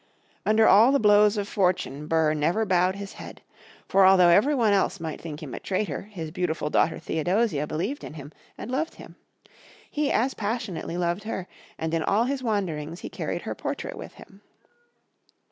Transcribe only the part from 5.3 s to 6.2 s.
him a traitor